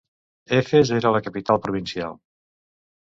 [0.61, 2.21] Efes era la capital provincial.